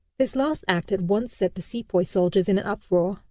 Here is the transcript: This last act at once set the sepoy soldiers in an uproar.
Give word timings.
This 0.17 0.35
last 0.35 0.65
act 0.67 0.91
at 0.91 1.01
once 1.03 1.31
set 1.31 1.53
the 1.53 1.61
sepoy 1.61 2.01
soldiers 2.01 2.49
in 2.49 2.57
an 2.57 2.65
uproar. 2.65 3.19